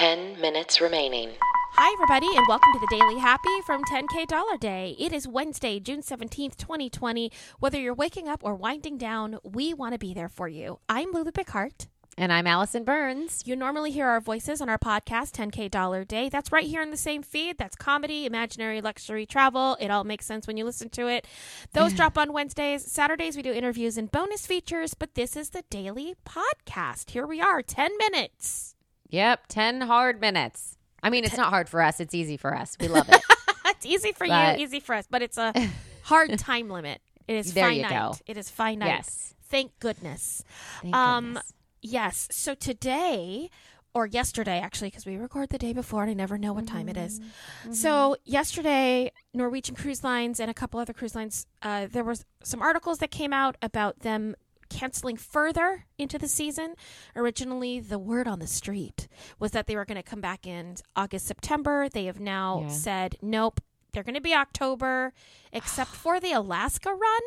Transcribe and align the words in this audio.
10 0.00 0.40
minutes 0.40 0.80
remaining. 0.80 1.28
Hi, 1.74 1.92
everybody, 1.92 2.34
and 2.34 2.46
welcome 2.48 2.72
to 2.72 2.78
the 2.78 2.86
Daily 2.98 3.18
Happy 3.18 3.60
from 3.66 3.84
10K 3.84 4.26
Dollar 4.26 4.56
Day. 4.56 4.96
It 4.98 5.12
is 5.12 5.28
Wednesday, 5.28 5.78
June 5.78 6.00
17th, 6.00 6.56
2020. 6.56 7.30
Whether 7.58 7.78
you're 7.78 7.92
waking 7.92 8.26
up 8.26 8.40
or 8.42 8.54
winding 8.54 8.96
down, 8.96 9.38
we 9.44 9.74
want 9.74 9.92
to 9.92 9.98
be 9.98 10.14
there 10.14 10.30
for 10.30 10.48
you. 10.48 10.78
I'm 10.88 11.12
Lulu 11.12 11.32
Picard. 11.32 11.88
And 12.16 12.32
I'm 12.32 12.46
Allison 12.46 12.82
Burns. 12.82 13.42
You 13.44 13.54
normally 13.56 13.90
hear 13.90 14.06
our 14.06 14.22
voices 14.22 14.62
on 14.62 14.70
our 14.70 14.78
podcast, 14.78 15.32
10K 15.32 15.70
Dollar 15.70 16.06
Day. 16.06 16.30
That's 16.30 16.50
right 16.50 16.66
here 16.66 16.80
in 16.80 16.90
the 16.90 16.96
same 16.96 17.22
feed. 17.22 17.58
That's 17.58 17.76
comedy, 17.76 18.24
imaginary, 18.24 18.80
luxury, 18.80 19.26
travel. 19.26 19.76
It 19.80 19.90
all 19.90 20.04
makes 20.04 20.24
sense 20.24 20.46
when 20.46 20.56
you 20.56 20.64
listen 20.64 20.88
to 20.88 21.08
it. 21.08 21.26
Those 21.74 21.92
drop 21.98 22.16
on 22.16 22.32
Wednesdays. 22.32 22.90
Saturdays, 22.90 23.36
we 23.36 23.42
do 23.42 23.52
interviews 23.52 23.98
and 23.98 24.10
bonus 24.10 24.46
features, 24.46 24.94
but 24.94 25.14
this 25.14 25.36
is 25.36 25.50
the 25.50 25.64
daily 25.68 26.14
podcast. 26.24 27.10
Here 27.10 27.26
we 27.26 27.42
are, 27.42 27.60
10 27.60 27.98
minutes. 27.98 28.76
Yep, 29.10 29.46
10 29.48 29.82
hard 29.82 30.20
minutes. 30.20 30.76
I 31.02 31.10
mean, 31.10 31.24
it's 31.24 31.36
not 31.36 31.50
hard 31.50 31.68
for 31.68 31.82
us, 31.82 32.00
it's 32.00 32.14
easy 32.14 32.36
for 32.36 32.54
us. 32.56 32.76
We 32.80 32.88
love 32.88 33.08
it. 33.12 33.20
it's 33.66 33.86
easy 33.86 34.12
for 34.12 34.26
But- 34.26 34.58
you, 34.58 34.64
easy 34.64 34.80
for 34.80 34.94
us, 34.94 35.06
but 35.10 35.22
it's 35.22 35.38
a 35.38 35.52
hard 36.04 36.38
time 36.38 36.68
limit. 36.68 37.00
It 37.28 37.36
is 37.36 37.54
There 37.54 37.70
you 37.70 37.84
finite. 37.84 38.12
go. 38.12 38.18
It 38.26 38.36
is 38.36 38.50
finite. 38.50 38.88
Yes. 38.88 39.34
Thank 39.48 39.78
goodness. 39.80 40.42
Thank 40.82 40.94
Um, 40.94 41.24
goodness. 41.26 41.52
Yes. 41.82 42.28
So 42.30 42.54
today, 42.54 43.50
or 43.94 44.06
yesterday 44.06 44.58
actually, 44.60 44.88
because 44.88 45.06
we 45.06 45.16
record 45.16 45.48
the 45.50 45.58
day 45.58 45.72
before 45.72 46.02
and 46.02 46.10
I 46.10 46.14
never 46.14 46.36
know 46.38 46.52
what 46.52 46.66
time 46.66 46.88
it 46.88 46.96
is. 46.96 47.20
Mm-hmm. 47.20 47.72
So 47.72 48.16
yesterday, 48.24 49.12
Norwegian 49.32 49.74
Cruise 49.76 50.04
Lines 50.04 50.40
and 50.40 50.50
a 50.50 50.54
couple 50.54 50.78
other 50.80 50.92
cruise 50.92 51.14
lines, 51.14 51.46
uh, 51.62 51.86
there 51.90 52.04
was 52.04 52.24
some 52.42 52.60
articles 52.62 52.98
that 52.98 53.10
came 53.10 53.32
out 53.32 53.56
about 53.62 54.00
them 54.00 54.34
canceling 54.70 55.16
further 55.16 55.84
into 55.98 56.18
the 56.18 56.28
season. 56.28 56.74
Originally, 57.14 57.80
the 57.80 57.98
word 57.98 58.26
on 58.26 58.38
the 58.38 58.46
street 58.46 59.08
was 59.38 59.50
that 59.50 59.66
they 59.66 59.76
were 59.76 59.84
going 59.84 59.96
to 59.96 60.02
come 60.02 60.20
back 60.20 60.46
in 60.46 60.76
August, 60.96 61.26
September. 61.26 61.88
They 61.88 62.06
have 62.06 62.20
now 62.20 62.62
Yeah. 62.62 62.68
said 62.68 63.16
nope. 63.20 63.60
They're 63.92 64.04
going 64.04 64.14
to 64.14 64.20
be 64.20 64.34
October, 64.34 65.12
except 65.52 65.90
for 65.90 66.20
the 66.20 66.30
Alaska 66.30 66.90
run, 66.90 67.22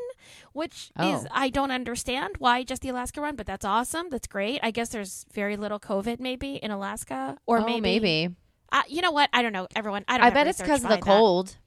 which 0.53 0.91
is 0.97 1.25
Oh. 1.25 1.27
I 1.29 1.49
don't 1.49 1.71
understand 1.71 2.35
why 2.39 2.63
just 2.63 2.81
the 2.81 2.87
Alaska 2.87 3.19
run, 3.19 3.35
but 3.35 3.45
that's 3.45 3.65
awesome. 3.65 4.09
That's 4.09 4.27
great. 4.27 4.61
I 4.63 4.71
guess 4.71 4.87
there's 4.87 5.25
very 5.33 5.57
little 5.57 5.77
COVID 5.79 6.21
maybe 6.21 6.55
in 6.55 6.71
Alaska, 6.71 7.37
or 7.45 7.59
oh, 7.59 7.65
maybe 7.65 7.81
maybe. 7.81 8.35
uh, 8.71 8.83
you 8.87 9.01
know 9.01 9.11
what? 9.11 9.29
I 9.33 9.41
don't 9.41 9.51
know. 9.51 9.67
Everyone, 9.75 10.05
I 10.07 10.17
don't. 10.17 10.27
I 10.27 10.29
bet 10.29 10.47
it's 10.47 10.61
because 10.61 10.83
of 10.85 10.89
the 10.89 10.95
that. 10.95 11.01
cold. 11.03 11.57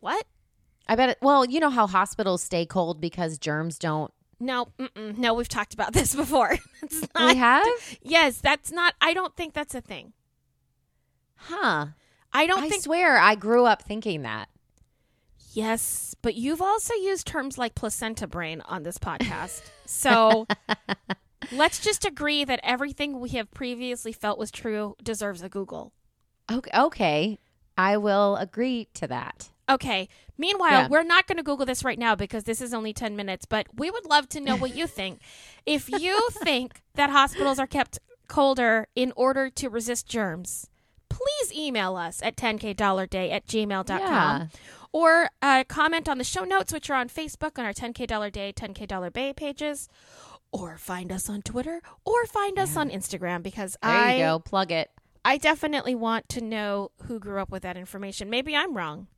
What? 0.00 0.24
I 0.88 0.94
bet 0.96 1.08
it, 1.10 1.18
well, 1.20 1.44
you 1.44 1.58
know 1.60 1.70
how 1.70 1.86
hospitals 1.86 2.42
stay 2.42 2.64
cold 2.66 3.00
because 3.00 3.38
germs 3.38 3.78
don't. 3.78 4.12
No, 4.38 4.68
no. 4.94 5.34
We've 5.34 5.48
talked 5.48 5.74
about 5.74 5.92
this 5.94 6.14
before. 6.22 6.56
Not, 7.14 7.34
We 7.34 7.38
have? 7.38 7.66
Yes, 8.02 8.38
that's 8.40 8.70
not. 8.70 8.94
I 9.00 9.14
don't 9.14 9.34
think 9.34 9.54
that's 9.54 9.74
a 9.74 9.80
thing. 9.80 10.12
Huh. 11.36 11.86
I 12.32 12.46
don't 12.46 12.64
I 12.64 12.68
think. 12.68 12.82
swear 12.82 13.16
I 13.18 13.34
grew 13.34 13.64
up 13.64 13.82
thinking 13.82 14.22
that. 14.22 14.48
yes, 15.52 16.14
but 16.22 16.34
you've 16.34 16.60
also 16.62 16.92
used 16.94 17.26
terms 17.26 17.56
like 17.56 17.74
placenta 17.74 18.26
brain 18.26 18.60
on 18.66 18.82
this 18.82 18.98
podcast. 18.98 19.62
So 19.88 20.48
let's 21.52 21.78
just 21.78 22.04
agree 22.04 22.44
that 22.44 22.58
everything 22.64 23.20
we 23.20 23.28
have 23.30 23.48
previously 23.52 24.12
felt 24.12 24.36
was 24.36 24.50
true 24.50 24.96
deserves 25.00 25.42
a 25.42 25.48
Google. 25.48 25.92
Okay, 26.50 26.70
okay. 26.76 27.38
I 27.78 27.96
will 27.98 28.34
agree 28.34 28.88
to 28.94 29.06
that. 29.06 29.50
Okay. 29.68 30.08
Meanwhile, 30.38 30.70
Yeah. 30.82 30.88
we're 30.88 31.02
not 31.02 31.26
going 31.26 31.38
to 31.38 31.42
Google 31.42 31.66
this 31.66 31.82
right 31.84 31.98
now 31.98 32.14
because 32.14 32.44
this 32.44 32.60
is 32.60 32.72
only 32.74 32.92
10 32.92 33.16
minutes, 33.16 33.46
but 33.46 33.66
we 33.74 33.90
would 33.90 34.04
love 34.06 34.28
to 34.30 34.40
know 34.40 34.56
what 34.56 34.74
you 34.76 34.86
think. 34.86 35.20
if 35.64 35.88
you 35.90 36.28
think 36.30 36.82
that 36.94 37.10
hospitals 37.10 37.58
are 37.58 37.66
kept 37.66 37.98
colder 38.28 38.86
in 38.94 39.12
order 39.16 39.50
to 39.50 39.68
resist 39.68 40.06
germs, 40.08 40.68
please 41.08 41.52
email 41.52 41.96
us 41.96 42.20
at 42.22 42.36
10kdollarday 42.36 43.32
at 43.32 43.46
gmail.com 43.46 43.98
Yeah. 43.98 44.46
or 44.92 45.30
uh, 45.42 45.64
comment 45.68 46.08
on 46.08 46.18
the 46.18 46.24
show 46.24 46.44
notes, 46.44 46.72
which 46.72 46.88
are 46.90 46.94
on 46.96 47.08
Facebook 47.08 47.58
on 47.58 47.64
our 47.64 47.72
10K 47.72 48.06
Dollar 48.06 48.30
Day, 48.30 48.52
10K 48.52 48.86
Dollar 48.86 49.10
Bay 49.10 49.32
pages, 49.32 49.88
or 50.52 50.76
find 50.78 51.10
us 51.10 51.28
on 51.28 51.42
Twitter 51.42 51.80
or 52.04 52.24
find 52.26 52.58
us 52.58 52.76
on 52.76 52.88
Instagram 52.90 53.42
because 53.42 53.76
There 53.82 53.90
I, 53.90 54.14
you 54.14 54.24
go. 54.24 54.38
Plug 54.38 54.70
it. 54.70 54.90
I 55.24 55.38
definitely 55.38 55.96
want 55.96 56.28
to 56.30 56.40
know 56.40 56.92
who 57.06 57.18
grew 57.18 57.40
up 57.40 57.50
with 57.50 57.62
that 57.64 57.76
information. 57.76 58.30
Maybe 58.30 58.54
I'm 58.54 58.76
wrong. 58.76 59.08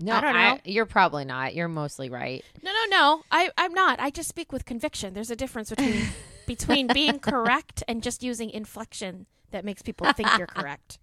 No, 0.00 0.16
I 0.16 0.20
don't 0.20 0.32
know. 0.34 0.58
you're 0.64 0.86
probably 0.86 1.24
not. 1.24 1.54
You're 1.54 1.68
mostly 1.68 2.08
right. 2.10 2.44
No, 2.62 2.72
no, 2.72 2.84
no. 2.96 3.22
I, 3.30 3.50
I'm 3.56 3.72
not. 3.72 4.00
I 4.00 4.10
just 4.10 4.28
speak 4.28 4.50
with 4.52 4.64
conviction. 4.64 5.14
There's 5.14 5.30
a 5.30 5.36
difference 5.36 5.70
between 5.70 6.06
between 6.46 6.86
being 6.88 7.18
correct 7.20 7.82
and 7.86 8.02
just 8.02 8.22
using 8.22 8.50
inflection 8.50 9.26
that 9.52 9.64
makes 9.64 9.82
people 9.82 10.12
think 10.12 10.28
you're 10.38 10.46
correct. 10.58 10.98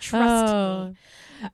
Trust 0.00 0.54
Oh. 0.54 0.88
me. 0.90 0.96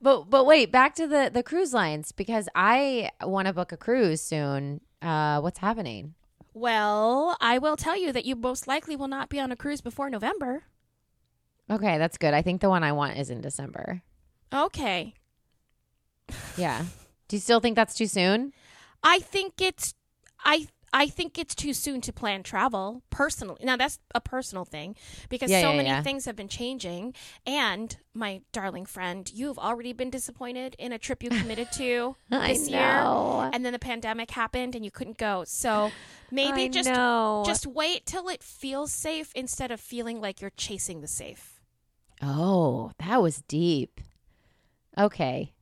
But 0.02 0.24
but 0.28 0.44
wait, 0.44 0.70
back 0.70 0.94
to 0.96 1.06
the 1.06 1.30
the 1.32 1.42
cruise 1.42 1.72
lines 1.72 2.12
because 2.12 2.48
I 2.54 3.10
want 3.22 3.46
to 3.48 3.54
book 3.54 3.72
a 3.72 3.76
cruise 3.78 4.20
soon. 4.20 4.80
Uh, 5.00 5.40
what's 5.40 5.58
happening? 5.60 6.14
Well, 6.52 7.36
I 7.40 7.58
will 7.58 7.76
tell 7.76 7.96
you 7.96 8.12
that 8.12 8.24
you 8.26 8.36
most 8.36 8.66
likely 8.66 8.94
will 8.96 9.08
not 9.08 9.30
be 9.30 9.40
on 9.40 9.50
a 9.52 9.56
cruise 9.56 9.80
before 9.80 10.10
November. 10.10 10.64
Okay, 11.70 11.96
that's 11.96 12.18
good. 12.18 12.34
I 12.34 12.42
think 12.42 12.60
the 12.60 12.68
one 12.68 12.82
I 12.84 12.92
want 12.92 13.16
is 13.16 13.30
in 13.30 13.40
December. 13.40 14.02
Okay. 14.52 15.14
Yeah. 16.60 16.84
Do 17.28 17.36
you 17.36 17.40
still 17.40 17.60
think 17.60 17.76
that's 17.76 17.94
too 17.94 18.06
soon? 18.06 18.52
I 19.02 19.20
think 19.20 19.60
it's 19.60 19.94
I 20.44 20.68
I 20.92 21.06
think 21.06 21.38
it's 21.38 21.54
too 21.54 21.72
soon 21.72 22.00
to 22.00 22.12
plan 22.12 22.42
travel 22.42 23.02
personally. 23.10 23.60
Now 23.64 23.76
that's 23.76 24.00
a 24.14 24.20
personal 24.20 24.64
thing 24.64 24.96
because 25.28 25.50
Yeah, 25.50 25.60
so 25.60 25.70
yeah, 25.70 25.76
many 25.76 25.88
yeah. 25.88 26.02
things 26.02 26.24
have 26.24 26.34
been 26.34 26.48
changing 26.48 27.14
and 27.46 27.96
my 28.12 28.40
darling 28.50 28.84
friend, 28.86 29.30
you've 29.32 29.58
already 29.58 29.92
been 29.92 30.10
disappointed 30.10 30.74
in 30.80 30.90
a 30.92 30.98
trip 30.98 31.22
you 31.22 31.30
committed 31.30 31.68
to 31.74 32.16
this 32.28 32.68
year 32.68 32.80
and 33.52 33.64
then 33.64 33.72
the 33.72 33.78
pandemic 33.78 34.32
happened 34.32 34.74
and 34.74 34.84
you 34.84 34.90
couldn't 34.90 35.16
go. 35.18 35.44
So 35.46 35.92
maybe 36.32 36.62
I 36.64 36.68
just 36.68 36.90
know. 36.90 37.44
just 37.46 37.66
wait 37.68 38.04
till 38.04 38.28
it 38.28 38.42
feels 38.42 38.92
safe 38.92 39.30
instead 39.36 39.70
of 39.70 39.80
feeling 39.80 40.20
like 40.20 40.40
you're 40.40 40.50
chasing 40.56 41.00
the 41.00 41.08
safe. 41.08 41.60
Oh, 42.20 42.90
that 42.98 43.22
was 43.22 43.42
deep. 43.46 44.00
Okay. 44.98 45.52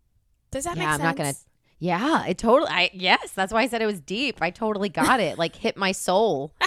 Does 0.50 0.64
that 0.64 0.76
yeah, 0.76 0.84
make 0.84 0.88
I'm 0.88 1.03
not 1.03 1.16
gonna. 1.16 1.34
Yeah, 1.78 2.26
it 2.26 2.38
totally. 2.38 2.70
I 2.70 2.91
yes, 2.92 3.32
that's 3.32 3.53
why 3.53 3.62
I 3.62 3.69
said 3.69 3.82
it 3.82 3.86
was 3.86 4.00
deep. 4.00 4.38
I 4.41 4.50
totally 4.50 4.88
got 4.88 5.20
it. 5.20 5.38
Like 5.38 5.54
hit 5.56 5.76
my 5.76 5.92
soul. 5.92 6.53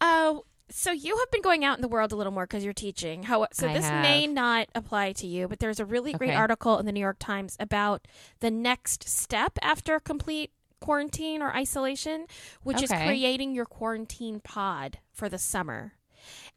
Oh, 0.00 0.44
so 0.68 0.90
you 0.92 1.16
have 1.16 1.30
been 1.30 1.40
going 1.40 1.64
out 1.64 1.78
in 1.78 1.82
the 1.82 1.88
world 1.88 2.12
a 2.12 2.16
little 2.16 2.32
more 2.32 2.44
because 2.44 2.62
you're 2.62 2.74
teaching. 2.74 3.22
How 3.22 3.46
so? 3.52 3.68
I 3.68 3.72
this 3.74 3.88
may 3.88 4.26
not 4.26 4.68
apply 4.74 5.12
to 5.12 5.26
you, 5.26 5.48
but 5.48 5.60
there's 5.60 5.80
a 5.80 5.84
really 5.84 6.12
great 6.12 6.30
Okay. 6.30 6.36
article 6.36 6.78
in 6.78 6.84
the 6.84 6.92
New 6.92 7.00
York 7.00 7.16
Times 7.18 7.56
about 7.58 8.06
the 8.40 8.50
next 8.50 9.08
step 9.08 9.58
after 9.62 9.98
complete 10.00 10.50
quarantine 10.80 11.40
or 11.40 11.54
isolation, 11.56 12.26
which 12.62 12.82
is 12.82 12.90
creating 12.90 13.54
your 13.54 13.64
quarantine 13.64 14.40
pod 14.40 14.98
for 15.12 15.28
the 15.30 15.38
summer. 15.38 15.94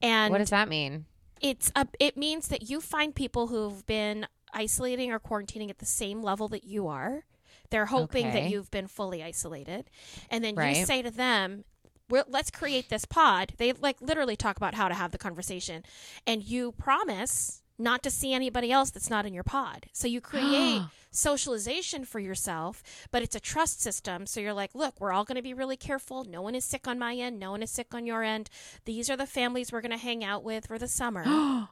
And 0.01 0.31
what 0.31 0.39
does 0.39 0.49
that 0.49 0.67
mean? 0.67 1.05
it's 1.39 1.71
a, 1.75 1.87
it 1.99 2.17
means 2.17 2.47
that 2.47 2.69
you 2.69 2.81
find 2.81 3.13
people 3.15 3.47
who've 3.47 3.85
been 3.85 4.27
isolating 4.53 5.11
or 5.11 5.19
quarantining 5.19 5.69
at 5.69 5.79
the 5.79 5.85
same 5.85 6.21
level 6.21 6.47
that 6.49 6.63
you 6.63 6.87
are. 6.87 7.25
They're 7.69 7.87
hoping 7.87 8.31
that 8.31 8.49
you've 8.49 8.71
been 8.71 8.87
fully 8.87 9.21
isolated, 9.23 9.89
and 10.29 10.43
then 10.43 10.55
you 10.79 10.85
say 10.85 11.01
to 11.01 11.11
them, 11.11 11.65
We're, 12.09 12.23
"Let's 12.27 12.49
create 12.49 12.89
this 12.89 13.03
pod." 13.03 13.53
They 13.57 13.73
like 13.73 13.99
literally 13.99 14.37
talk 14.37 14.55
about 14.55 14.75
how 14.75 14.87
to 14.87 14.93
have 14.93 15.11
the 15.11 15.17
conversation, 15.17 15.83
and 16.25 16.43
you 16.43 16.71
promise 16.71 17.61
not 17.77 18.01
to 18.03 18.09
see 18.09 18.33
anybody 18.33 18.71
else 18.71 18.89
that's 18.89 19.09
not 19.09 19.25
in 19.25 19.33
your 19.33 19.43
pod. 19.43 19.87
So 19.91 20.07
you 20.07 20.21
create 20.33 20.81
socialization 21.11 22.05
for 22.05 22.19
yourself, 22.19 22.83
but 23.11 23.21
it's 23.21 23.35
a 23.35 23.39
trust 23.39 23.81
system. 23.81 24.25
So 24.25 24.39
you're 24.39 24.53
like, 24.53 24.73
look, 24.73 24.99
we're 24.99 25.11
all 25.11 25.25
going 25.25 25.35
to 25.35 25.41
be 25.41 25.53
really 25.53 25.77
careful. 25.77 26.23
No 26.23 26.41
one 26.41 26.55
is 26.55 26.65
sick 26.65 26.87
on 26.87 26.97
my 26.99 27.15
end. 27.15 27.39
No 27.39 27.51
one 27.51 27.63
is 27.63 27.71
sick 27.71 27.93
on 27.93 28.05
your 28.05 28.23
end. 28.23 28.49
These 28.85 29.09
are 29.09 29.17
the 29.17 29.25
families 29.25 29.71
we're 29.71 29.81
going 29.81 29.91
to 29.91 29.97
hang 29.97 30.23
out 30.23 30.43
with 30.43 30.67
for 30.67 30.77
the 30.77 30.87
summer. 30.87 31.23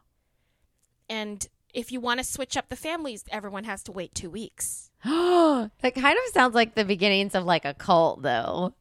and 1.09 1.47
if 1.75 1.91
you 1.91 1.99
want 1.99 2.19
to 2.19 2.23
switch 2.23 2.57
up 2.57 2.69
the 2.69 2.75
families, 2.75 3.23
everyone 3.29 3.65
has 3.65 3.83
to 3.83 3.91
wait 3.91 4.15
two 4.15 4.29
weeks. 4.29 4.89
that 5.03 5.69
kind 5.93 6.17
of 6.27 6.33
sounds 6.33 6.55
like 6.55 6.73
the 6.75 6.85
beginnings 6.85 7.35
of 7.35 7.43
like 7.43 7.65
a 7.65 7.73
cult, 7.73 8.23
though. 8.23 8.73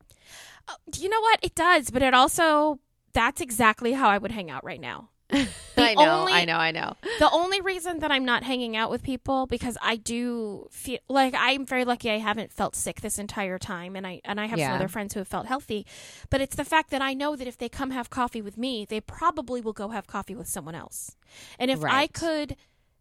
Uh, 0.67 0.75
do 0.91 1.02
you 1.02 1.08
know 1.08 1.20
what? 1.20 1.41
It 1.43 1.55
does, 1.55 1.91
but 1.91 2.02
it 2.02 2.14
also, 2.14 2.79
that's 3.12 3.41
exactly 3.41 3.93
how 3.93 4.08
I 4.08 4.19
would 4.19 4.31
hang 4.32 4.50
out 4.50 4.64
right 4.64 4.81
now. 4.81 5.11
I 5.76 5.94
know, 5.94 6.20
only- 6.20 6.32
I 6.32 6.44
know, 6.44 6.56
I 6.56 6.70
know. 6.70 6.94
The 7.19 7.31
only 7.31 7.61
reason 7.61 7.99
that 8.00 8.11
I'm 8.12 8.25
not 8.25 8.43
hanging 8.44 8.76
out 8.76 8.91
with 8.91 9.02
people 9.02 9.46
because 9.46 9.76
I 9.82 9.96
do 9.96 10.69
feel 10.70 10.99
like 11.08 11.35
I'm 11.37 11.67
very 11.67 11.85
lucky 11.85 12.11
I 12.11 12.19
haven't 12.19 12.52
felt 12.52 12.76
sick 12.76 13.00
this 13.00 13.19
entire 13.19 13.58
time 13.58 13.96
and 13.96 14.06
I 14.06 14.20
and 14.25 14.38
I 14.41 14.46
have 14.46 14.58
some 14.69 14.76
other 14.76 14.88
friends 14.88 15.14
who 15.14 15.20
have 15.20 15.29
felt 15.29 15.46
healthy. 15.46 15.87
But 16.31 16.41
it's 16.41 16.55
the 16.56 16.64
fact 16.64 16.91
that 16.91 17.02
I 17.02 17.14
know 17.14 17.37
that 17.37 17.49
if 17.49 17.56
they 17.58 17.69
come 17.69 17.91
have 17.91 18.11
coffee 18.11 18.43
with 18.43 18.56
me, 18.58 18.85
they 18.85 19.00
probably 19.00 19.61
will 19.61 19.73
go 19.73 19.88
have 19.88 20.06
coffee 20.06 20.35
with 20.37 20.46
someone 20.46 20.75
else. 20.75 21.17
And 21.58 21.70
if 21.70 21.81
I 21.93 22.06
could 22.06 22.56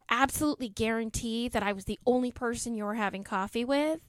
absolutely 0.10 0.70
guarantee 0.70 1.48
that 1.50 1.64
I 1.64 1.74
was 1.74 1.86
the 1.86 2.00
only 2.06 2.32
person 2.32 2.76
you 2.76 2.86
were 2.86 2.96
having 2.96 3.24
coffee 3.24 3.66
with, 3.66 4.00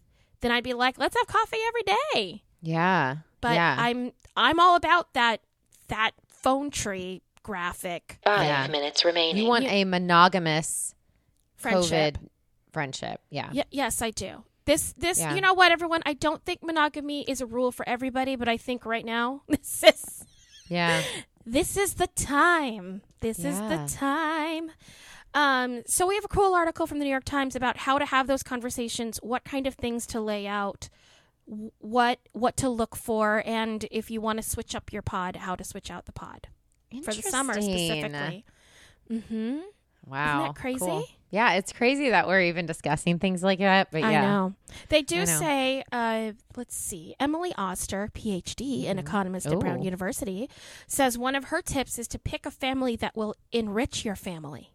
then 0.40 0.50
I'd 0.50 0.64
be 0.64 0.74
like, 0.74 0.98
let's 0.98 1.16
have 1.16 1.26
coffee 1.26 1.58
every 1.66 1.82
day. 1.82 2.42
Yeah. 2.62 3.16
But 3.40 3.54
yeah. 3.54 3.76
I'm 3.78 4.12
I'm 4.36 4.58
all 4.60 4.76
about 4.76 5.12
that 5.14 5.40
that 5.88 6.12
phone 6.28 6.70
tree 6.70 7.22
graphic 7.42 8.18
Five 8.24 8.46
Yeah. 8.46 8.66
minutes 8.68 9.04
remaining. 9.04 9.42
You 9.42 9.48
want 9.48 9.64
You- 9.64 9.70
a 9.70 9.84
monogamous 9.84 10.94
friendship. 11.56 12.18
COVID 12.18 12.28
friendship. 12.72 13.20
Yeah. 13.30 13.50
Y- 13.52 13.64
yes, 13.70 14.00
I 14.02 14.10
do. 14.10 14.44
This, 14.64 14.94
this, 14.94 15.18
Yeah. 15.20 15.34
you 15.34 15.42
know 15.42 15.52
what, 15.52 15.72
everyone? 15.72 16.02
I 16.06 16.14
don't 16.14 16.42
think 16.44 16.62
monogamy 16.62 17.22
is 17.28 17.42
a 17.42 17.46
rule 17.46 17.70
for 17.70 17.86
everybody, 17.86 18.34
but 18.34 18.48
I 18.48 18.56
think 18.56 18.86
right 18.86 19.04
now 19.04 19.42
this 19.48 19.84
is 19.84 20.24
Yeah. 20.68 21.02
this 21.46 21.76
is 21.76 21.94
the 21.94 22.06
time. 22.06 23.02
This 23.20 23.38
is 23.38 23.58
the 23.58 23.86
time. 23.94 24.70
Um, 25.34 25.82
so 25.86 26.06
we 26.06 26.14
have 26.14 26.24
a 26.24 26.28
cool 26.28 26.54
article 26.54 26.86
from 26.86 27.00
the 27.00 27.04
New 27.04 27.10
York 27.10 27.24
Times 27.24 27.56
about 27.56 27.76
how 27.78 27.98
to 27.98 28.06
have 28.06 28.26
those 28.28 28.42
conversations, 28.42 29.18
what 29.22 29.44
kind 29.44 29.66
of 29.66 29.74
things 29.74 30.06
to 30.08 30.20
lay 30.20 30.46
out, 30.46 30.88
what 31.46 32.20
what 32.32 32.56
to 32.58 32.68
look 32.68 32.96
for, 32.96 33.42
and 33.44 33.84
if 33.90 34.10
you 34.10 34.20
want 34.20 34.38
to 34.38 34.42
switch 34.42 34.74
up 34.74 34.92
your 34.92 35.02
pod, 35.02 35.36
how 35.36 35.54
to 35.56 35.64
switch 35.64 35.90
out 35.90 36.06
the 36.06 36.12
pod 36.12 36.48
for 37.04 37.12
the 37.12 37.22
summer 37.22 37.54
specifically. 37.54 38.44
Mm-hmm. 39.10 39.58
Wow. 40.06 40.42
Isn't 40.42 40.54
that 40.54 40.60
crazy? 40.60 40.78
Cool. 40.78 41.06
Yeah, 41.30 41.54
it's 41.54 41.72
crazy 41.72 42.10
that 42.10 42.28
we're 42.28 42.42
even 42.42 42.66
discussing 42.66 43.18
things 43.18 43.42
like 43.42 43.58
that. 43.58 43.90
But 43.90 44.02
yeah. 44.02 44.06
I 44.06 44.20
know. 44.20 44.54
They 44.88 45.02
do 45.02 45.18
know. 45.20 45.24
say, 45.24 45.82
uh, 45.90 46.32
let's 46.56 46.76
see, 46.76 47.16
Emily 47.18 47.52
Oster, 47.58 48.10
PhD, 48.14 48.88
an 48.88 48.98
economist 48.98 49.46
at 49.46 49.58
Brown 49.58 49.76
Mm-hmm. 49.76 49.84
University, 49.84 50.48
says 50.86 51.18
one 51.18 51.34
of 51.34 51.44
her 51.46 51.60
tips 51.60 51.98
is 51.98 52.06
to 52.08 52.18
pick 52.18 52.46
a 52.46 52.50
family 52.50 52.96
that 52.96 53.16
will 53.16 53.34
enrich 53.50 54.04
your 54.04 54.14
family. 54.14 54.73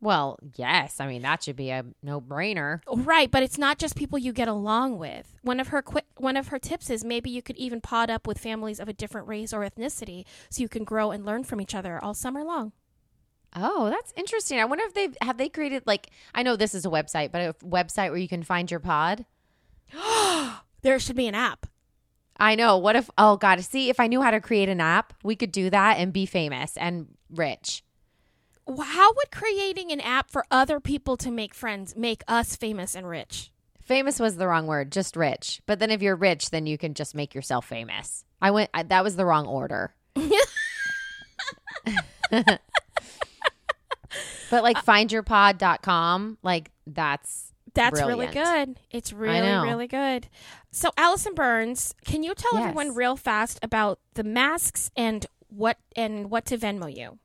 Well, 0.00 0.38
yes. 0.56 1.00
I 1.00 1.06
mean, 1.06 1.22
that 1.22 1.42
should 1.42 1.56
be 1.56 1.70
a 1.70 1.84
no 2.02 2.20
brainer. 2.20 2.80
Oh, 2.86 2.98
right, 2.98 3.30
but 3.30 3.42
it's 3.42 3.58
not 3.58 3.78
just 3.78 3.96
people 3.96 4.18
you 4.18 4.32
get 4.32 4.48
along 4.48 4.98
with. 4.98 5.38
One 5.42 5.58
of 5.58 5.68
her 5.68 5.82
quick, 5.82 6.04
one 6.16 6.36
of 6.36 6.48
her 6.48 6.58
tips 6.58 6.90
is 6.90 7.04
maybe 7.04 7.30
you 7.30 7.42
could 7.42 7.56
even 7.56 7.80
pod 7.80 8.10
up 8.10 8.26
with 8.26 8.38
families 8.38 8.78
of 8.78 8.88
a 8.88 8.92
different 8.92 9.26
race 9.26 9.52
or 9.52 9.60
ethnicity, 9.60 10.24
so 10.50 10.62
you 10.62 10.68
can 10.68 10.84
grow 10.84 11.10
and 11.10 11.24
learn 11.24 11.44
from 11.44 11.60
each 11.60 11.74
other 11.74 12.02
all 12.02 12.14
summer 12.14 12.44
long. 12.44 12.72
Oh, 13.54 13.88
that's 13.88 14.12
interesting. 14.16 14.60
I 14.60 14.66
wonder 14.66 14.84
if 14.84 14.92
they've 14.92 15.16
have 15.22 15.38
they 15.38 15.48
created 15.48 15.82
like 15.86 16.10
I 16.34 16.42
know 16.42 16.56
this 16.56 16.74
is 16.74 16.84
a 16.84 16.90
website, 16.90 17.32
but 17.32 17.40
a 17.40 17.54
website 17.64 18.10
where 18.10 18.18
you 18.18 18.28
can 18.28 18.42
find 18.42 18.70
your 18.70 18.80
pod. 18.80 19.24
There 20.82 21.00
should 21.00 21.16
be 21.16 21.26
an 21.26 21.34
app. 21.34 21.66
I 22.36 22.54
know. 22.54 22.76
What 22.78 22.94
if? 22.94 23.10
Oh 23.18 23.36
God! 23.36 23.60
See, 23.64 23.88
if 23.88 23.98
I 23.98 24.06
knew 24.06 24.22
how 24.22 24.30
to 24.30 24.40
create 24.40 24.68
an 24.68 24.80
app, 24.80 25.14
we 25.24 25.34
could 25.34 25.50
do 25.50 25.68
that 25.70 25.96
and 25.98 26.12
be 26.12 26.26
famous 26.26 26.76
and 26.76 27.08
rich. 27.28 27.82
How 28.66 29.12
would 29.12 29.30
creating 29.30 29.92
an 29.92 30.00
app 30.00 30.30
for 30.30 30.44
other 30.50 30.80
people 30.80 31.16
to 31.18 31.30
make 31.30 31.54
friends 31.54 31.94
make 31.96 32.22
us 32.26 32.56
famous 32.56 32.94
and 32.94 33.08
rich? 33.08 33.50
Famous 33.80 34.18
was 34.18 34.36
the 34.36 34.48
wrong 34.48 34.66
word, 34.66 34.90
just 34.90 35.14
rich. 35.14 35.62
But 35.66 35.78
then 35.78 35.90
if 35.92 36.02
you're 36.02 36.16
rich, 36.16 36.50
then 36.50 36.66
you 36.66 36.76
can 36.76 36.92
just 36.94 37.14
make 37.14 37.34
yourself 37.34 37.66
famous. 37.66 38.24
I 38.42 38.50
went. 38.50 38.70
I, 38.74 38.82
that 38.82 39.04
was 39.04 39.14
the 39.16 39.24
wrong 39.24 39.46
order. 39.46 39.94
but 44.50 44.62
like 44.62 44.76
findyourpod.com, 44.84 46.38
like 46.42 46.70
that's 46.86 47.52
That's 47.74 48.00
really 48.00 48.26
good. 48.26 48.80
It's 48.90 49.12
really, 49.12 49.40
really 49.68 49.86
good. 49.86 50.28
So, 50.72 50.90
Allison 50.96 51.34
Burns, 51.34 51.94
can 52.04 52.22
you 52.22 52.34
tell 52.34 52.54
Yes. 52.54 52.62
everyone 52.62 52.94
real 52.94 53.16
fast 53.16 53.58
about 53.62 54.00
the 54.14 54.24
masks 54.24 54.90
and 54.96 55.26
what 55.48 55.78
and 55.94 56.30
what 56.30 56.44
to 56.46 56.58
Venmo 56.58 56.94
you? 56.94 57.18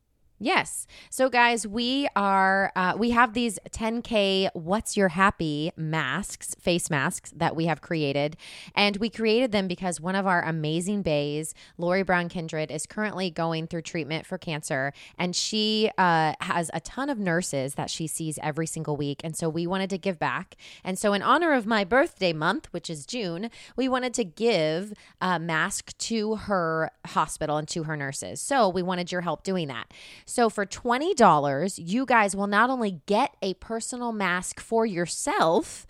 Yes. 0.43 0.88
So, 1.11 1.29
guys, 1.29 1.67
we 1.67 2.07
are, 2.15 2.71
uh, 2.75 2.95
we 2.97 3.11
have 3.11 3.35
these 3.35 3.59
10K 3.69 4.49
What's 4.55 4.97
Your 4.97 5.09
Happy 5.09 5.71
masks, 5.77 6.55
face 6.59 6.89
masks 6.89 7.31
that 7.35 7.55
we 7.55 7.67
have 7.67 7.81
created. 7.81 8.38
And 8.73 8.97
we 8.97 9.07
created 9.07 9.51
them 9.51 9.67
because 9.67 10.01
one 10.01 10.15
of 10.15 10.25
our 10.25 10.43
amazing 10.43 11.03
bays, 11.03 11.53
Lori 11.77 12.01
Brown 12.01 12.27
Kindred, 12.27 12.71
is 12.71 12.88
currently 12.88 13.29
going 13.29 13.67
through 13.67 13.83
treatment 13.83 14.25
for 14.25 14.39
cancer. 14.39 14.93
And 15.15 15.35
she 15.35 15.91
uh, 15.99 16.33
has 16.41 16.71
a 16.73 16.79
ton 16.79 17.11
of 17.11 17.19
nurses 17.19 17.75
that 17.75 17.91
she 17.91 18.07
sees 18.07 18.39
every 18.41 18.65
single 18.65 18.97
week. 18.97 19.21
And 19.23 19.38
so 19.38 19.47
we 19.47 19.67
wanted 19.67 19.91
to 19.91 19.99
give 19.99 20.17
back. 20.17 20.55
And 20.83 20.97
so, 20.97 21.13
in 21.13 21.21
honor 21.21 21.53
of 21.53 21.67
my 21.67 21.83
birthday 21.83 22.33
month, 22.33 22.65
which 22.71 22.89
is 22.89 23.05
June, 23.05 23.51
we 23.75 23.88
wanted 23.88 24.15
to 24.15 24.23
give 24.23 24.93
a 25.21 25.38
mask 25.38 25.95
to 25.99 26.38
her 26.38 26.89
hospital 27.05 27.57
and 27.57 27.67
to 27.67 27.83
her 27.83 27.95
nurses. 27.95 28.41
So, 28.41 28.67
we 28.67 28.81
wanted 28.81 29.11
your 29.11 29.21
help 29.21 29.43
doing 29.43 29.67
that. 29.67 29.93
So 30.31 30.50
for 30.50 30.66
$20, 30.66 31.74
you 31.78 32.06
guys 32.06 32.38
will 32.38 32.48
not 32.48 32.69
only 32.69 33.01
get 33.06 33.36
a 33.42 33.54
personal 33.56 34.13
mask 34.13 34.62
for 34.62 34.86
yourself, 34.86 35.86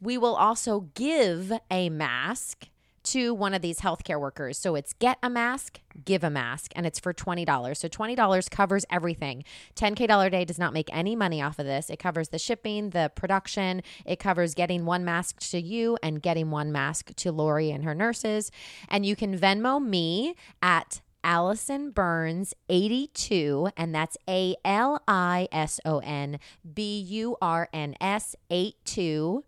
we 0.00 0.18
will 0.18 0.34
also 0.34 0.88
give 0.94 1.52
a 1.70 1.90
mask 1.90 2.66
to 3.04 3.32
one 3.32 3.54
of 3.54 3.62
these 3.62 3.78
healthcare 3.78 4.18
workers. 4.18 4.58
So 4.58 4.74
it's 4.74 4.94
get 4.94 5.18
a 5.22 5.30
mask, 5.30 5.78
give 6.04 6.24
a 6.24 6.30
mask, 6.30 6.72
and 6.74 6.86
it's 6.86 6.98
for 6.98 7.14
$20. 7.14 7.76
So 7.76 7.86
$20 7.86 8.50
covers 8.50 8.84
everything. 8.90 9.44
10K 9.76 10.08
dollar 10.08 10.28
day 10.28 10.44
does 10.44 10.58
not 10.58 10.72
make 10.72 10.88
any 10.92 11.14
money 11.14 11.40
off 11.40 11.60
of 11.60 11.66
this. 11.66 11.88
It 11.88 12.00
covers 12.00 12.30
the 12.30 12.38
shipping, 12.38 12.90
the 12.90 13.12
production, 13.14 13.80
it 14.04 14.18
covers 14.18 14.54
getting 14.54 14.86
one 14.86 15.04
mask 15.04 15.38
to 15.50 15.60
you 15.60 15.98
and 16.02 16.20
getting 16.20 16.50
one 16.50 16.72
mask 16.72 17.14
to 17.14 17.30
Lori 17.30 17.70
and 17.70 17.84
her 17.84 17.94
nurses. 17.94 18.50
And 18.88 19.06
you 19.06 19.14
can 19.14 19.38
Venmo 19.38 19.80
me 19.80 20.34
at 20.60 21.00
Allison 21.24 21.90
Burns 21.90 22.54
82, 22.68 23.70
and 23.76 23.94
that's 23.94 24.16
A 24.28 24.54
L 24.64 25.02
I 25.08 25.48
S 25.50 25.80
O 25.84 25.98
N 25.98 26.38
B 26.74 27.00
U 27.00 27.36
R 27.40 27.68
N 27.72 27.96
S 28.00 28.36
82. 28.50 29.42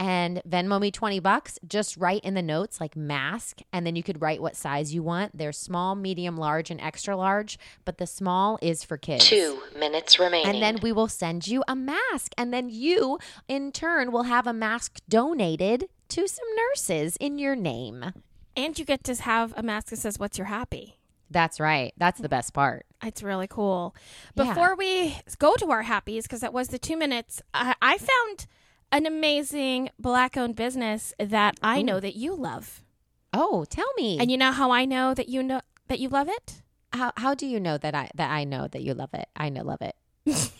And 0.00 0.40
Venmo 0.48 0.80
me 0.80 0.92
20 0.92 1.18
bucks. 1.18 1.58
Just 1.66 1.96
write 1.96 2.22
in 2.24 2.34
the 2.34 2.42
notes 2.42 2.80
like 2.80 2.96
mask, 2.96 3.60
and 3.72 3.84
then 3.84 3.96
you 3.96 4.02
could 4.02 4.22
write 4.22 4.40
what 4.40 4.56
size 4.56 4.94
you 4.94 5.02
want. 5.02 5.36
They're 5.36 5.52
small, 5.52 5.96
medium, 5.96 6.36
large, 6.36 6.70
and 6.70 6.80
extra 6.80 7.16
large, 7.16 7.58
but 7.84 7.98
the 7.98 8.06
small 8.06 8.58
is 8.62 8.84
for 8.84 8.96
kids. 8.96 9.26
Two 9.26 9.60
minutes 9.76 10.18
remaining. 10.18 10.48
And 10.48 10.62
then 10.62 10.78
we 10.82 10.92
will 10.92 11.08
send 11.08 11.48
you 11.48 11.64
a 11.66 11.74
mask. 11.74 12.32
And 12.38 12.54
then 12.54 12.68
you, 12.70 13.18
in 13.48 13.72
turn, 13.72 14.12
will 14.12 14.22
have 14.24 14.46
a 14.46 14.52
mask 14.52 15.00
donated 15.08 15.88
to 16.10 16.28
some 16.28 16.46
nurses 16.56 17.16
in 17.16 17.38
your 17.38 17.56
name. 17.56 18.12
And 18.56 18.78
you 18.78 18.84
get 18.84 19.04
to 19.04 19.14
have 19.16 19.52
a 19.56 19.62
mask 19.62 19.88
that 19.88 19.98
says 19.98 20.18
"What's 20.18 20.38
your 20.38 20.46
happy." 20.46 20.97
That's 21.30 21.60
right. 21.60 21.92
That's 21.96 22.18
mm. 22.18 22.22
the 22.22 22.28
best 22.28 22.54
part. 22.54 22.86
It's 23.02 23.22
really 23.22 23.48
cool. 23.48 23.94
Yeah. 24.34 24.44
Before 24.44 24.74
we 24.74 25.16
go 25.38 25.54
to 25.56 25.70
our 25.70 25.84
happies, 25.84 26.22
because 26.22 26.40
that 26.40 26.52
was 26.52 26.68
the 26.68 26.78
two 26.78 26.96
minutes, 26.96 27.42
I, 27.54 27.74
I 27.80 27.98
found 27.98 28.46
an 28.90 29.06
amazing 29.06 29.90
black-owned 29.98 30.56
business 30.56 31.14
that 31.18 31.56
I 31.62 31.82
know 31.82 32.00
that 32.00 32.16
you 32.16 32.34
love. 32.34 32.82
Oh, 33.32 33.64
tell 33.66 33.92
me. 33.96 34.18
And 34.18 34.30
you 34.30 34.38
know 34.38 34.52
how 34.52 34.70
I 34.70 34.84
know 34.84 35.14
that 35.14 35.28
you 35.28 35.42
know 35.42 35.60
that 35.88 36.00
you 36.00 36.08
love 36.08 36.28
it? 36.28 36.62
how 36.92 37.12
how 37.16 37.34
do 37.34 37.46
you 37.46 37.60
know 37.60 37.78
that 37.78 37.94
I 37.94 38.10
that 38.14 38.30
I 38.30 38.44
know 38.44 38.68
that 38.68 38.82
you 38.82 38.94
love 38.94 39.14
it? 39.14 39.28
I 39.36 39.48
know 39.48 39.62
love 39.62 39.82
it. 39.82 39.94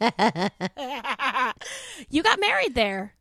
you 2.10 2.22
got 2.22 2.40
married 2.40 2.74
there. 2.74 3.14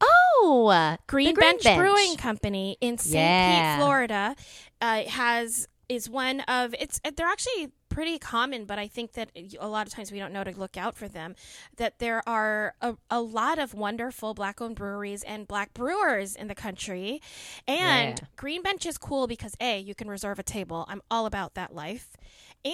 Oh, 0.00 0.96
Green, 1.06 1.34
Green 1.34 1.58
Bench, 1.58 1.76
Brewing 1.76 2.16
Company 2.16 2.76
in 2.80 2.98
St. 2.98 3.14
Yeah. 3.14 3.76
Pete, 3.76 3.82
Florida, 3.82 4.36
uh, 4.80 5.02
has 5.04 5.68
is 5.88 6.08
one 6.08 6.40
of 6.42 6.74
it's. 6.78 7.00
They're 7.16 7.26
actually 7.26 7.72
pretty 7.88 8.18
common, 8.18 8.64
but 8.66 8.78
I 8.78 8.86
think 8.86 9.12
that 9.14 9.30
a 9.58 9.66
lot 9.66 9.86
of 9.86 9.92
times 9.92 10.12
we 10.12 10.18
don't 10.18 10.32
know 10.32 10.44
to 10.44 10.52
look 10.52 10.76
out 10.76 10.94
for 10.94 11.08
them. 11.08 11.34
That 11.78 11.98
there 11.98 12.22
are 12.28 12.74
a, 12.80 12.96
a 13.10 13.20
lot 13.20 13.58
of 13.58 13.74
wonderful 13.74 14.34
black-owned 14.34 14.76
breweries 14.76 15.22
and 15.24 15.48
black 15.48 15.74
brewers 15.74 16.36
in 16.36 16.46
the 16.48 16.54
country, 16.54 17.20
and 17.66 18.18
Yeah. 18.20 18.26
Green 18.36 18.62
Bench 18.62 18.86
is 18.86 18.98
cool 18.98 19.26
because 19.26 19.54
a 19.60 19.80
you 19.80 19.94
can 19.94 20.08
reserve 20.08 20.38
a 20.38 20.42
table. 20.44 20.84
I'm 20.88 21.02
all 21.10 21.26
about 21.26 21.54
that 21.54 21.74
life. 21.74 22.16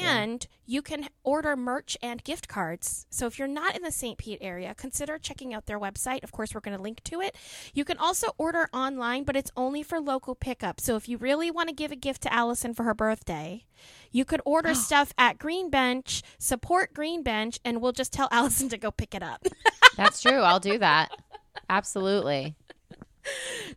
And 0.03 0.47
you 0.67 0.83
can 0.83 1.09
order 1.23 1.57
merch 1.57 1.97
and 2.03 2.23
gift 2.25 2.49
cards. 2.49 3.07
So 3.11 3.27
if 3.27 3.39
you're 3.39 3.49
not 3.49 3.77
in 3.77 3.83
the 3.83 3.91
St. 3.91 4.19
Pete 4.19 4.39
area, 4.41 4.75
consider 4.75 5.19
checking 5.19 5.53
out 5.53 5.67
their 5.67 5.79
website. 5.79 6.25
Of 6.25 6.33
course, 6.33 6.55
we're 6.55 6.61
going 6.61 6.77
to 6.77 6.83
link 6.83 7.03
to 7.05 7.21
it. 7.21 7.37
You 7.75 7.85
can 7.85 7.99
also 7.99 8.29
order 8.39 8.69
online, 8.73 9.25
but 9.25 9.37
it's 9.37 9.51
only 9.57 9.83
for 9.83 10.01
local 10.01 10.35
pickup. 10.35 10.81
So 10.81 10.97
if 10.97 11.09
you 11.09 11.19
really 11.19 11.51
want 11.51 11.69
to 11.69 11.75
give 11.75 11.93
a 11.93 11.97
gift 11.97 12.23
to 12.23 12.33
Allison 12.33 12.75
for 12.75 12.85
her 12.85 12.95
birthday, 12.95 13.65
you 14.11 14.25
could 14.25 14.41
order 14.45 14.75
stuff 14.75 15.13
at 15.19 15.39
Green 15.39 15.71
Bench, 15.71 16.23
support 16.39 16.95
Green 16.95 17.23
Bench, 17.23 17.59
and 17.65 17.81
we'll 17.81 17.93
just 17.93 18.13
tell 18.13 18.29
Allison 18.33 18.69
to 18.71 18.79
go 18.79 18.91
pick 18.91 19.15
it 19.15 19.23
up. 19.23 19.47
that's 19.97 20.23
true. 20.23 20.41
I'll 20.41 20.61
do 20.61 20.79
that. 20.79 21.11
Absolutely. 21.69 22.55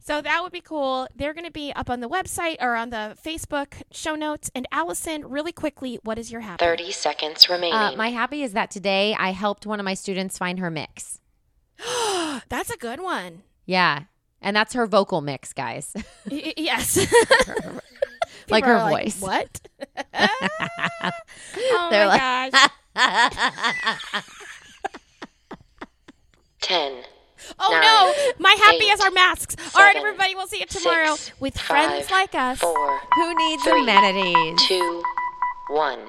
So 0.03 0.21
that 0.21 0.43
would 0.43 0.51
be 0.51 0.61
cool. 0.61 1.07
They're 1.15 1.33
going 1.33 1.45
to 1.45 1.51
be 1.51 1.71
up 1.73 1.89
on 1.89 1.99
the 1.99 2.09
website 2.09 2.57
or 2.59 2.75
on 2.75 2.89
the 2.89 3.15
Facebook 3.25 3.81
show 3.91 4.15
notes. 4.15 4.49
And 4.55 4.67
Allison, 4.71 5.27
really 5.27 5.51
quickly, 5.51 5.99
what 6.03 6.17
is 6.19 6.31
your 6.31 6.41
happy? 6.41 6.63
30 6.63 6.91
seconds 6.91 7.49
remaining. 7.49 7.73
Uh, 7.73 7.93
my 7.95 8.09
happy 8.09 8.43
is 8.43 8.53
that 8.53 8.71
today 8.71 9.15
I 9.17 9.31
helped 9.31 9.65
one 9.65 9.79
of 9.79 9.83
my 9.85 9.93
students 9.93 10.37
find 10.37 10.59
her 10.59 10.69
mix. 10.71 11.19
That's 12.49 12.69
a 12.69 12.77
good 12.77 12.99
one. 13.01 13.43
Yeah, 13.65 14.03
and 14.41 14.55
that's 14.55 14.73
her 14.73 14.87
vocal 14.87 15.19
mix, 15.21 15.51
guys. 15.53 15.91
Y- 16.31 16.41
y- 16.45 16.53
yes. 16.57 16.97
like 18.49 18.63
her 18.65 18.75
are 18.77 18.89
voice. 18.89 19.19
what? 19.19 19.59
oh 20.13 21.87
They're 21.91 22.07
my 22.07 22.49
like- 22.51 22.53
gosh. 22.95 24.23
10, 26.61 27.03
Oh 27.59 27.71
Nine, 27.71 27.81
no. 27.81 28.13
My 28.39 28.55
happy 28.71 28.85
eight, 28.85 28.93
is 28.93 29.01
our 29.01 29.11
masks. 29.11 29.55
All 29.75 29.81
right, 29.81 29.95
everybody, 29.95 30.35
we'll 30.35 30.47
see 30.47 30.59
you 30.59 30.65
tomorrow 30.65 31.15
six, 31.15 31.39
with 31.39 31.57
friends 31.57 32.07
five, 32.07 32.11
like 32.11 32.35
us. 32.35 32.59
4, 32.59 32.99
Who 33.15 33.35
needs 33.35 33.63
Three, 33.63 33.81
amenities? 33.81 34.67
2, 34.67 35.03
one. 35.69 35.99